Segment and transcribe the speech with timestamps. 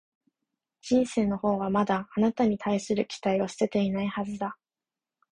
[0.81, 4.57] 人生のほうはまだ、あなたに対する期待を捨てていないはずだ